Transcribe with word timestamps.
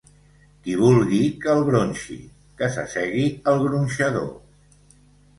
Qui 0.67 0.75
vulgui 0.83 1.17
que 1.43 1.49
el 1.57 1.59
gronxi, 1.67 2.17
que 2.61 2.69
s'assegui 2.77 3.27
al 3.53 3.61
gronxador. 3.65 4.33